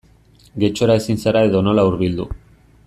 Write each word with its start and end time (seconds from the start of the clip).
Getxora 0.63 0.95
ezin 1.01 1.21
zara 1.25 1.45
edonola 1.51 1.87
hurbildu. 1.91 2.31